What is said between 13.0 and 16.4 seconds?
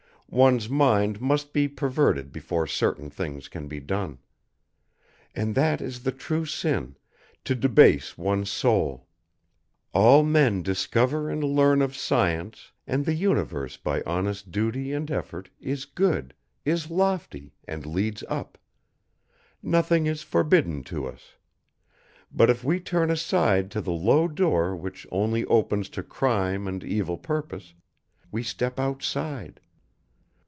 the universe by honest duty and effort is good,